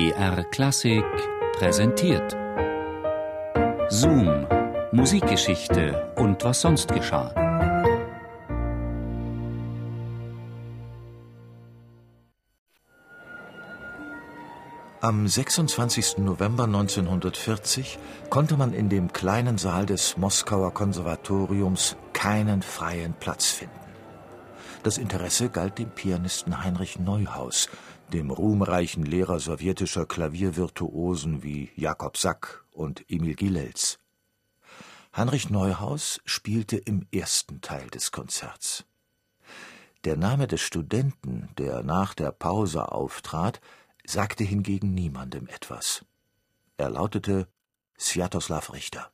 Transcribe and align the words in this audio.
BR 0.00 0.44
Klassik 0.44 1.04
präsentiert. 1.58 2.34
Zoom, 3.90 4.46
Musikgeschichte 4.92 6.14
und 6.16 6.42
was 6.42 6.62
sonst 6.62 6.88
geschah. 6.90 7.34
Am 15.02 15.28
26. 15.28 16.16
November 16.16 16.64
1940 16.64 17.98
konnte 18.30 18.56
man 18.56 18.72
in 18.72 18.88
dem 18.88 19.12
kleinen 19.12 19.58
Saal 19.58 19.84
des 19.84 20.16
Moskauer 20.16 20.72
Konservatoriums 20.72 21.96
keinen 22.14 22.62
freien 22.62 23.12
Platz 23.12 23.50
finden. 23.50 23.89
Das 24.82 24.96
Interesse 24.96 25.50
galt 25.50 25.78
dem 25.78 25.90
Pianisten 25.90 26.64
Heinrich 26.64 26.98
Neuhaus, 26.98 27.68
dem 28.14 28.30
ruhmreichen 28.30 29.04
Lehrer 29.04 29.38
sowjetischer 29.38 30.06
Klaviervirtuosen 30.06 31.42
wie 31.42 31.70
Jakob 31.76 32.16
Sack 32.16 32.64
und 32.72 33.04
Emil 33.10 33.34
Gilels. 33.34 33.98
Heinrich 35.14 35.50
Neuhaus 35.50 36.20
spielte 36.24 36.78
im 36.78 37.06
ersten 37.12 37.60
Teil 37.60 37.88
des 37.88 38.10
Konzerts. 38.10 38.86
Der 40.04 40.16
Name 40.16 40.46
des 40.46 40.62
Studenten, 40.62 41.50
der 41.58 41.82
nach 41.82 42.14
der 42.14 42.32
Pause 42.32 42.90
auftrat, 42.90 43.60
sagte 44.06 44.44
hingegen 44.44 44.94
niemandem 44.94 45.46
etwas. 45.48 46.06
Er 46.78 46.88
lautete 46.88 47.48
Sviatoslav 47.98 48.72
Richter. 48.72 49.10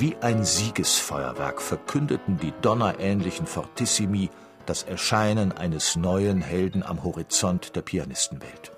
Wie 0.00 0.14
ein 0.20 0.44
Siegesfeuerwerk 0.44 1.60
verkündeten 1.60 2.38
die 2.38 2.52
donnerähnlichen 2.62 3.48
Fortissimi 3.48 4.30
das 4.64 4.84
Erscheinen 4.84 5.50
eines 5.50 5.96
neuen 5.96 6.40
Helden 6.40 6.84
am 6.84 7.02
Horizont 7.02 7.74
der 7.74 7.82
Pianistenwelt. 7.82 8.70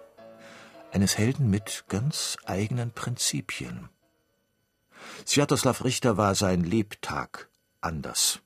Eines 0.93 1.19
Helden 1.19 1.51
mit 1.51 1.85
ganz 1.89 2.39
eigenen 2.47 2.93
Prinzipien. 2.93 3.91
Sviatoslav 5.27 5.85
Richter 5.85 6.17
war 6.17 6.35
sein 6.35 6.65
Lebtag, 6.65 7.51
anders, 7.83 8.41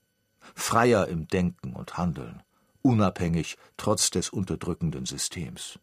freier 0.56 1.06
im 1.06 1.28
Denken 1.28 1.74
und 1.74 1.96
Handeln, 1.96 2.42
unabhängig 2.82 3.56
trotz 3.76 4.10
des 4.10 4.30
unterdrückenden 4.30 5.06
Systems. 5.06 5.78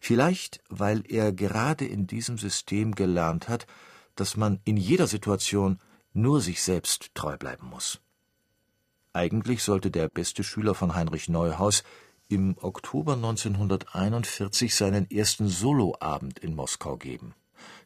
Vielleicht, 0.00 0.64
weil 0.68 1.04
er 1.06 1.30
gerade 1.30 1.84
in 1.84 2.08
diesem 2.08 2.38
System 2.38 2.96
gelernt 2.96 3.48
hat, 3.48 3.68
dass 4.16 4.36
man 4.36 4.58
in 4.64 4.76
jeder 4.76 5.06
Situation 5.06 5.78
nur 6.20 6.40
sich 6.40 6.62
selbst 6.62 7.14
treu 7.14 7.36
bleiben 7.36 7.68
muss. 7.68 8.00
Eigentlich 9.12 9.62
sollte 9.62 9.90
der 9.90 10.08
beste 10.08 10.44
Schüler 10.44 10.74
von 10.74 10.94
Heinrich 10.94 11.28
Neuhaus 11.28 11.82
im 12.28 12.56
Oktober 12.60 13.14
1941 13.14 14.74
seinen 14.74 15.10
ersten 15.10 15.48
Soloabend 15.48 16.38
in 16.38 16.54
Moskau 16.54 16.96
geben. 16.96 17.34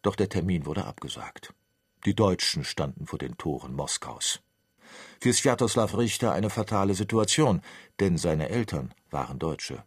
Doch 0.02 0.16
der 0.16 0.28
Termin 0.28 0.66
wurde 0.66 0.84
abgesagt. 0.84 1.54
Die 2.04 2.14
Deutschen 2.14 2.64
standen 2.64 3.06
vor 3.06 3.18
den 3.18 3.38
Toren 3.38 3.74
Moskaus. 3.74 4.40
Für 5.20 5.32
Sviatoslav 5.32 5.96
Richter 5.96 6.32
eine 6.32 6.50
fatale 6.50 6.94
Situation, 6.94 7.62
denn 8.00 8.18
seine 8.18 8.48
Eltern 8.48 8.92
waren 9.10 9.38
Deutsche. 9.38 9.84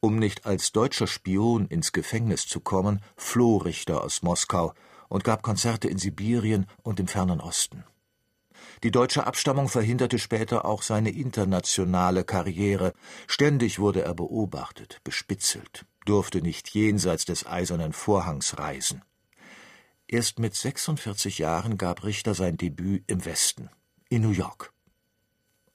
Um 0.00 0.18
nicht 0.18 0.44
als 0.44 0.72
deutscher 0.72 1.06
Spion 1.06 1.66
ins 1.68 1.92
Gefängnis 1.92 2.46
zu 2.46 2.60
kommen, 2.60 3.00
floh 3.16 3.58
Richter 3.58 4.02
aus 4.02 4.22
Moskau 4.22 4.74
und 5.08 5.24
gab 5.24 5.42
Konzerte 5.42 5.88
in 5.88 5.98
Sibirien 5.98 6.66
und 6.82 7.00
im 7.00 7.08
fernen 7.08 7.40
Osten. 7.40 7.84
Die 8.82 8.90
deutsche 8.90 9.26
Abstammung 9.26 9.68
verhinderte 9.68 10.18
später 10.18 10.64
auch 10.64 10.82
seine 10.82 11.10
internationale 11.10 12.24
Karriere. 12.24 12.92
Ständig 13.26 13.78
wurde 13.78 14.02
er 14.02 14.14
beobachtet, 14.14 15.00
bespitzelt, 15.04 15.86
durfte 16.04 16.42
nicht 16.42 16.68
jenseits 16.70 17.24
des 17.24 17.46
eisernen 17.46 17.92
Vorhangs 17.92 18.58
reisen. 18.58 19.02
Erst 20.08 20.38
mit 20.38 20.54
46 20.54 21.38
Jahren 21.38 21.78
gab 21.78 22.04
Richter 22.04 22.34
sein 22.34 22.56
Debüt 22.56 23.04
im 23.06 23.24
Westen 23.24 23.70
in 24.08 24.22
New 24.22 24.30
York. 24.30 24.72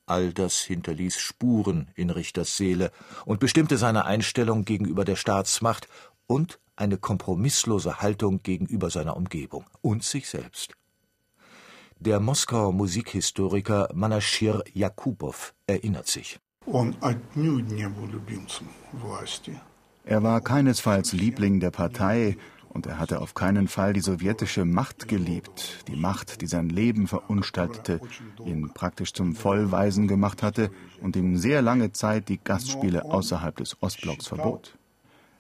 All 0.06 0.34
das 0.34 0.60
hinterließ 0.60 1.18
Spuren 1.18 1.92
in 1.96 2.10
Richters 2.10 2.58
Seele 2.58 2.92
und 3.26 3.40
bestimmte 3.40 3.78
seine 3.78 4.06
Einstellung 4.06 4.66
gegenüber 4.66 5.06
der 5.06 5.16
Staatsmacht 5.16 5.88
und 6.28 6.60
eine 6.82 6.98
kompromisslose 6.98 8.02
Haltung 8.02 8.42
gegenüber 8.44 8.90
seiner 8.90 9.16
Umgebung 9.16 9.66
und 9.82 10.04
sich 10.04 10.28
selbst. 10.28 10.74
Der 12.00 12.20
Moskauer 12.20 12.74
Musikhistoriker 12.74 13.90
Manaschir 13.94 14.64
Jakubow 14.74 15.54
erinnert 15.68 16.08
sich. 16.08 16.40
Er 20.04 20.24
war 20.24 20.42
keinesfalls 20.42 21.14
Liebling 21.14 21.60
der 21.60 21.70
Partei 21.70 22.38
und 22.70 22.88
er 22.88 22.98
hatte 22.98 23.22
auf 23.22 23.36
keinen 23.36 23.68
Fall 23.68 23.94
die 23.94 24.02
sowjetische 24.02 24.66
Macht 24.66 25.08
geliebt, 25.08 25.84
die 25.88 25.96
Macht, 25.96 26.42
die 26.42 26.48
sein 26.48 26.70
Leben 26.70 27.08
verunstaltete, 27.08 28.00
ihn 28.44 28.72
praktisch 28.74 29.14
zum 29.14 29.36
Vollweisen 29.36 30.08
gemacht 30.08 30.42
hatte 30.42 30.72
und 31.02 31.16
ihm 31.16 31.38
sehr 31.38 31.62
lange 31.62 31.92
Zeit 31.92 32.30
die 32.30 32.40
Gastspiele 32.44 33.06
außerhalb 33.06 33.56
des 33.58 33.78
Ostblocks 33.82 34.28
verbot. 34.28 34.76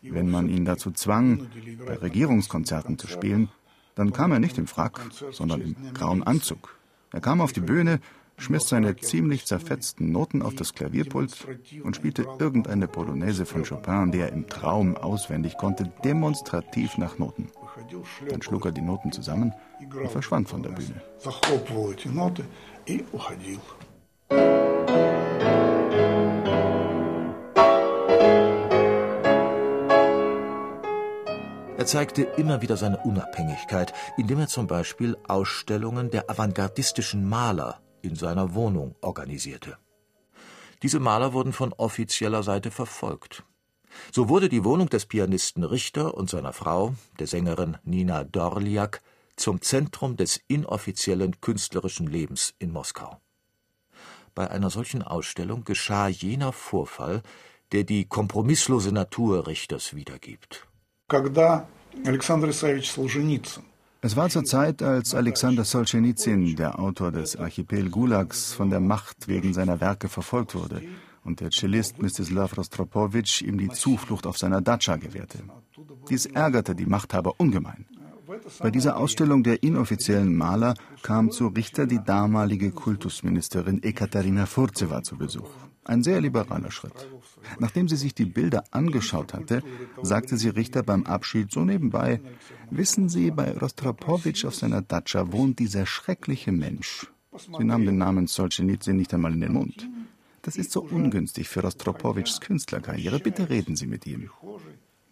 Wenn 0.02 0.30
man 0.30 0.50
ihn 0.50 0.66
dazu 0.66 0.92
zwang, 0.92 1.48
bei 1.86 1.96
Regierungskonzerten 1.96 2.98
zu 2.98 3.08
spielen, 3.08 3.50
dann 3.96 4.14
kam 4.14 4.32
er 4.32 4.40
nicht 4.40 4.58
im 4.58 4.68
Frack, 4.68 5.02
sondern 5.32 5.62
im 5.62 5.76
grauen 5.94 6.24
Anzug. 6.24 6.78
Er 7.12 7.22
kam 7.22 7.42
auf 7.42 7.54
die 7.54 7.62
Bühne, 7.62 8.00
schmiss 8.38 8.68
seine 8.68 8.96
ziemlich 8.96 9.46
zerfetzten 9.46 10.12
Noten 10.12 10.42
auf 10.42 10.56
das 10.56 10.74
Klavierpult 10.74 11.46
und 11.84 11.96
spielte 11.96 12.26
irgendeine 12.40 12.88
Polonaise 12.88 13.46
von 13.46 13.64
Chopin, 13.64 14.12
die 14.12 14.20
er 14.20 14.32
im 14.32 14.48
Traum 14.48 14.98
auswendig 14.98 15.58
konnte, 15.58 15.92
demonstrativ 16.04 16.98
nach 16.98 17.20
Noten. 17.20 17.50
Dann 18.28 18.42
schlug 18.42 18.66
er 18.66 18.72
die 18.72 18.82
Noten 18.82 19.12
zusammen 19.12 19.54
und 19.80 20.10
verschwand 20.10 20.50
von 20.50 20.64
der 20.64 20.72
Bühne. 20.72 21.02
zeigte 31.91 32.23
immer 32.23 32.63
wieder 32.63 32.77
seine 32.77 32.99
Unabhängigkeit, 32.99 33.95
indem 34.17 34.41
er 34.41 34.49
zum 34.49 34.67
Beispiel 34.67 35.17
Ausstellungen 35.29 36.11
der 36.11 36.31
avantgardistischen 36.31 37.29
Maler 37.29 37.81
in 38.03 38.17
seiner 38.17 38.55
Wohnung 38.55 38.97
organisierte. 39.01 39.79
Diese 40.83 41.01
Maler 41.01 41.33
wurden 41.33 41.53
von 41.53 41.73
offizieller 41.73 42.43
Seite 42.43 42.71
verfolgt. 42.71 43.45
So 44.13 44.29
wurde 44.29 44.49
die 44.49 44.65
Wohnung 44.65 44.89
des 44.89 45.07
Pianisten 45.07 45.65
Richter 45.65 46.15
und 46.15 46.29
seiner 46.29 46.53
Frau, 46.53 46.95
der 47.19 47.27
Sängerin 47.27 47.79
Nina 47.85 48.25
Dorliak, 48.25 49.01
zum 49.37 49.61
Zentrum 49.61 50.17
des 50.17 50.41
inoffiziellen 50.49 51.41
künstlerischen 51.41 52.07
Lebens 52.07 52.55
in 52.59 52.73
Moskau. 52.73 53.21
Bei 54.35 54.51
einer 54.51 54.71
solchen 54.71 55.03
Ausstellung 55.03 55.65
geschah 55.65 56.09
jener 56.09 56.53
Vorfall, 56.53 57.23
der 57.73 57.85
die 57.85 58.07
kompromisslose 58.07 58.93
Natur 58.93 59.47
Richters 59.47 59.95
wiedergibt. 59.95 60.67
Когда 61.09 61.69
Alexander 62.05 62.49
Исаевич 62.49 62.91
Solzhenitsyn 62.91 63.63
es 64.03 64.15
war 64.15 64.29
zur 64.29 64.45
Zeit, 64.45 64.83
als 64.83 65.17
Alexander 65.17 65.65
Solzhenitsyn, 65.65 66.55
der 66.55 66.79
Autor 66.79 67.11
des 67.11 67.35
Archipel 67.35 67.91
Gulags, 67.91 68.53
von 68.53 68.71
der 68.71 68.79
Macht 68.79 69.27
wegen 69.27 69.53
seiner 69.53 69.81
Werke 69.81 70.09
verfolgt 70.09 70.55
wurde 70.55 70.81
und 71.25 71.41
der 71.41 71.51
Cellist 71.51 72.01
Mstislav 72.01 72.57
Rostropowitsch 72.57 73.43
ihm 73.43 73.59
die 73.59 73.69
Zuflucht 73.69 74.27
auf 74.27 74.39
seiner 74.39 74.61
Datscha 74.61 74.97
gewährte. 74.97 75.39
Dies 76.09 76.27
ärgerte 76.27 76.75
die 76.77 76.87
Machthaber 76.87 77.35
ungemein. 77.39 77.87
Bei 78.60 78.72
dieser 78.72 78.98
Ausstellung 78.98 79.44
der 79.44 79.64
inoffiziellen 79.64 80.36
Maler 80.36 80.74
kam 81.02 81.32
zu 81.32 81.48
Richter 81.48 81.88
die 81.88 82.04
damalige 82.04 82.72
Kultusministerin 82.72 83.84
Ekaterina 83.84 84.46
Furzewa 84.46 85.04
zu 85.04 85.18
Besuch. 85.18 85.50
Ein 85.84 86.04
sehr 86.04 86.22
liberaler 86.22 86.72
Schritt. 86.72 87.08
Nachdem 87.60 87.88
sie 87.88 87.96
sich 87.96 88.14
die 88.14 88.26
Bilder 88.26 88.64
angeschaut 88.72 89.34
hatte, 89.34 89.64
sagte 90.04 90.38
sie 90.38 90.50
Richter 90.50 90.84
beim 90.84 91.06
Abschied 91.06 91.52
so 91.52 91.66
nebenbei, 91.66 92.22
wissen 92.70 93.10
Sie, 93.10 93.32
bei 93.32 93.52
Rostropowitsch 93.58 94.46
auf 94.46 94.56
seiner 94.56 94.82
Datscha 94.82 95.32
wohnt 95.32 95.58
dieser 95.60 95.86
schreckliche 95.86 96.52
Mensch. 96.52 97.08
Sie 97.58 97.64
nahm 97.64 97.86
den 97.86 97.98
Namen 97.98 98.28
Solzhenitsyn 98.28 98.98
nicht 98.98 99.14
einmal 99.14 99.34
in 99.34 99.42
den 99.42 99.54
Mund. 99.54 99.90
Das 100.44 100.58
ist 100.58 100.72
so 100.72 100.82
ungünstig 100.82 101.48
für 101.50 101.62
Rostropowitschs 101.62 102.42
Künstlerkarriere. 102.42 103.20
Bitte 103.20 103.50
reden 103.50 103.76
Sie 103.76 103.88
mit 103.88 104.06
ihm. 104.06 104.30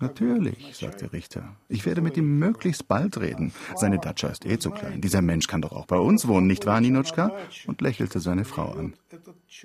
Natürlich, 0.01 0.77
sagte 0.77 1.11
Richter. 1.11 1.55
Ich 1.67 1.85
werde 1.85 2.01
mit 2.01 2.15
ihm 2.15 2.39
möglichst 2.39 2.87
bald 2.87 3.19
reden. 3.19 3.51
Seine 3.75 3.99
Datscha 3.99 4.29
ist 4.29 4.45
eh 4.45 4.57
zu 4.57 4.71
klein. 4.71 5.01
Dieser 5.01 5.21
Mensch 5.21 5.47
kann 5.47 5.61
doch 5.61 5.73
auch 5.73 5.87
bei 5.87 5.97
uns 5.97 6.27
wohnen, 6.27 6.47
nicht 6.47 6.65
wahr, 6.65 6.79
Ninotschka? 6.79 7.31
Und 7.67 7.81
lächelte 7.81 8.21
seine 8.21 8.45
Frau 8.45 8.71
an. 8.71 8.93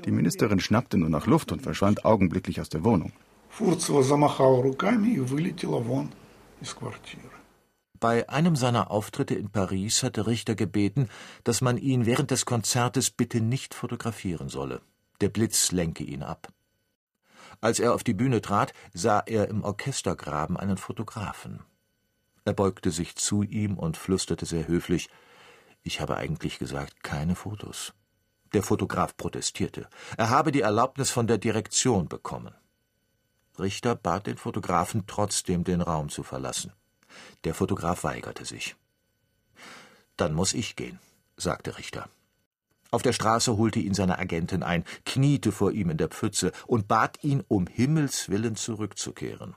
Die 0.05 0.11
Ministerin 0.11 0.59
schnappte 0.59 0.99
nur 0.99 1.09
nach 1.09 1.27
Luft 1.27 1.53
und 1.53 1.63
verschwand 1.63 2.05
augenblicklich 2.05 2.61
aus 2.61 2.69
der 2.69 2.83
Wohnung. 2.85 3.13
Bei 8.01 8.29
einem 8.29 8.57
seiner 8.57 8.91
Auftritte 8.91 9.35
in 9.35 9.51
Paris 9.51 10.03
hatte 10.03 10.27
Richter 10.27 10.57
gebeten, 10.57 11.09
dass 11.45 11.61
man 11.61 11.79
ihn 11.79 12.07
während 12.07 12.33
des 12.33 12.45
Konzertes 12.45 13.11
bitte 13.11 13.41
nicht 13.41 13.73
fotografieren 13.73 14.49
solle. 14.49 14.81
Der 15.21 15.29
Blitz 15.29 15.71
lenke 15.71 16.03
ihn 16.03 16.25
ab. 16.25 16.53
Als 17.65 17.79
er 17.79 17.95
auf 17.95 18.05
die 18.05 18.13
Bühne 18.13 18.43
trat, 18.43 18.75
sah 18.93 19.21
er 19.21 19.49
im 19.49 19.65
Orchestergraben 19.65 20.59
einen 20.59 20.77
Fotografen. 20.77 21.61
Er 22.45 22.53
beugte 22.53 22.91
sich 22.91 23.17
zu 23.17 23.43
ihm 23.43 23.79
und 23.79 23.97
flüsterte 23.97 24.45
sehr 24.45 24.69
höflich 24.69 25.09
Ich 25.83 25.99
habe 26.03 26.19
eigentlich 26.19 26.59
gesagt, 26.59 27.03
keine 27.03 27.35
Fotos. 27.35 27.95
Der 28.53 28.63
Fotograf 28.63 29.17
protestierte. 29.17 29.89
Er 30.19 30.29
habe 30.29 30.53
die 30.53 30.61
Erlaubnis 30.61 31.11
von 31.11 31.27
der 31.27 31.39
Direktion 31.39 32.07
bekommen. 32.07 32.55
Richter 33.59 33.95
bat 33.95 34.27
den 34.27 34.37
Fotografen 34.37 35.07
trotzdem, 35.07 35.65
den 35.65 35.81
Raum 35.81 36.11
zu 36.11 36.23
verlassen. 36.23 36.71
Der 37.45 37.55
Fotograf 37.55 38.05
weigerte 38.05 38.45
sich. 38.45 38.77
Dann 40.19 40.35
muss 40.35 40.53
ich 40.53 40.77
gehen, 40.77 40.99
sagte 41.39 41.79
Richter. 41.79 42.11
Auf 42.95 43.03
der 43.03 43.13
Straße 43.13 43.57
holte 43.57 43.81
ihn 43.81 43.93
seine 43.93 44.21
Agentin 44.21 44.63
ein, 44.63 44.85
kniete 45.05 45.51
vor 45.51 45.73
ihm 45.73 45.91
in 45.91 45.97
der 45.97 46.07
Pfütze 46.07 46.53
und 46.65 46.87
bat 46.87 47.19
ihn, 47.25 47.43
um 47.49 47.67
Himmels 47.67 48.29
willen 48.29 48.55
zurückzukehren. 48.55 49.57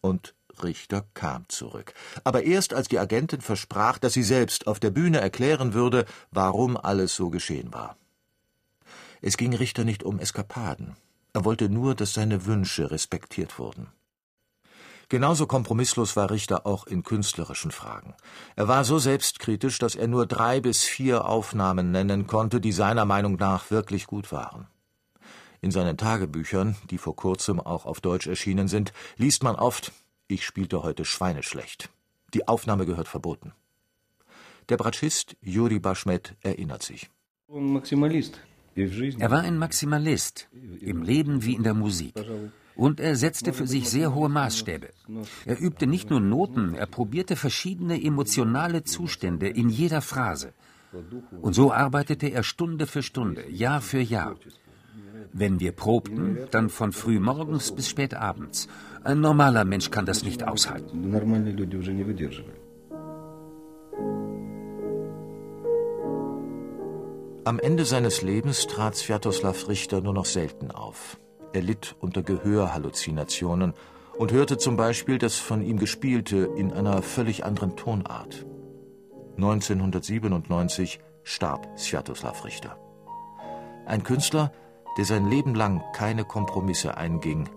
Und 0.00 0.34
Richter 0.62 1.04
kam 1.12 1.46
zurück. 1.50 1.92
Aber 2.24 2.44
erst 2.44 2.72
als 2.72 2.88
die 2.88 2.98
Agentin 2.98 3.42
versprach, 3.42 3.98
dass 3.98 4.14
sie 4.14 4.22
selbst 4.22 4.66
auf 4.66 4.80
der 4.80 4.88
Bühne 4.88 5.20
erklären 5.20 5.74
würde, 5.74 6.06
warum 6.30 6.78
alles 6.78 7.14
so 7.14 7.28
geschehen 7.28 7.74
war. 7.74 7.98
Es 9.20 9.36
ging 9.36 9.54
Richter 9.54 9.84
nicht 9.84 10.02
um 10.02 10.18
Eskapaden. 10.18 10.96
Er 11.34 11.44
wollte 11.44 11.68
nur, 11.68 11.94
dass 11.94 12.14
seine 12.14 12.46
Wünsche 12.46 12.90
respektiert 12.90 13.58
wurden. 13.58 13.88
Genauso 15.10 15.46
kompromisslos 15.46 16.16
war 16.16 16.30
Richter 16.30 16.66
auch 16.66 16.86
in 16.86 17.02
künstlerischen 17.02 17.70
Fragen. 17.70 18.14
Er 18.56 18.68
war 18.68 18.84
so 18.84 18.98
selbstkritisch, 18.98 19.78
dass 19.78 19.94
er 19.94 20.06
nur 20.06 20.26
drei 20.26 20.60
bis 20.60 20.84
vier 20.84 21.24
Aufnahmen 21.24 21.90
nennen 21.92 22.26
konnte, 22.26 22.60
die 22.60 22.72
seiner 22.72 23.06
Meinung 23.06 23.36
nach 23.36 23.70
wirklich 23.70 24.06
gut 24.06 24.32
waren. 24.32 24.66
In 25.62 25.70
seinen 25.70 25.96
Tagebüchern, 25.96 26.76
die 26.90 26.98
vor 26.98 27.16
kurzem 27.16 27.58
auch 27.58 27.86
auf 27.86 28.00
Deutsch 28.00 28.26
erschienen 28.26 28.68
sind, 28.68 28.92
liest 29.16 29.42
man 29.42 29.56
oft 29.56 29.92
Ich 30.26 30.44
spielte 30.44 30.82
heute 30.82 31.06
schweineschlecht. 31.06 31.88
Die 32.34 32.46
Aufnahme 32.46 32.84
gehört 32.84 33.08
verboten. 33.08 33.52
Der 34.68 34.76
Bratschist 34.76 35.36
Juri 35.40 35.78
Baschmet 35.78 36.36
erinnert 36.42 36.82
sich. 36.82 37.08
Er 38.76 39.30
war 39.30 39.40
ein 39.40 39.56
Maximalist, 39.58 40.48
im 40.80 41.02
Leben 41.02 41.44
wie 41.44 41.54
in 41.54 41.62
der 41.62 41.72
Musik. 41.72 42.14
Und 42.78 43.00
er 43.00 43.16
setzte 43.16 43.52
für 43.52 43.66
sich 43.66 43.90
sehr 43.90 44.14
hohe 44.14 44.28
Maßstäbe. 44.28 44.90
Er 45.44 45.60
übte 45.60 45.88
nicht 45.88 46.10
nur 46.10 46.20
Noten, 46.20 46.74
er 46.74 46.86
probierte 46.86 47.34
verschiedene 47.34 48.00
emotionale 48.10 48.84
Zustände 48.84 49.48
in 49.48 49.68
jeder 49.68 50.00
Phrase. 50.00 50.52
Und 51.42 51.54
so 51.54 51.72
arbeitete 51.72 52.28
er 52.28 52.44
Stunde 52.44 52.86
für 52.86 53.02
Stunde, 53.02 53.50
Jahr 53.50 53.80
für 53.80 54.00
Jahr. 54.00 54.36
Wenn 55.32 55.58
wir 55.58 55.72
probten, 55.72 56.38
dann 56.52 56.70
von 56.70 56.92
früh 56.92 57.18
morgens 57.18 57.72
bis 57.72 57.88
spät 57.88 58.14
abends. 58.14 58.68
Ein 59.02 59.20
normaler 59.20 59.64
Mensch 59.64 59.90
kann 59.90 60.06
das 60.06 60.22
nicht 60.22 60.44
aushalten. 60.44 60.96
Am 67.44 67.58
Ende 67.58 67.84
seines 67.84 68.22
Lebens 68.22 68.68
trat 68.68 68.94
Sviatoslav 68.94 69.68
Richter 69.68 70.00
nur 70.00 70.14
noch 70.14 70.26
selten 70.26 70.70
auf. 70.70 71.18
Er 71.52 71.62
litt 71.62 71.96
unter 72.00 72.22
Gehörhalluzinationen 72.22 73.74
und 74.16 74.32
hörte 74.32 74.58
zum 74.58 74.76
Beispiel 74.76 75.18
das 75.18 75.36
von 75.36 75.62
ihm 75.62 75.78
Gespielte 75.78 76.50
in 76.56 76.72
einer 76.72 77.02
völlig 77.02 77.44
anderen 77.44 77.76
Tonart. 77.76 78.44
1997 79.36 80.98
starb 81.22 81.68
Sviatoslav 81.78 82.44
Richter. 82.44 82.76
Ein 83.86 84.02
Künstler, 84.02 84.52
der 84.98 85.04
sein 85.04 85.28
Leben 85.30 85.54
lang 85.54 85.82
keine 85.94 86.24
Kompromisse 86.24 86.96
einging 86.96 87.48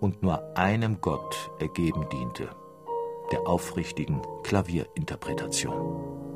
und 0.00 0.22
nur 0.22 0.56
einem 0.56 1.00
Gott 1.00 1.50
ergeben 1.58 2.06
diente, 2.12 2.50
der 3.32 3.48
aufrichtigen 3.48 4.20
Klavierinterpretation. 4.42 6.31